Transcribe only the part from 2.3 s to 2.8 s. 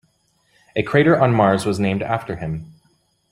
him.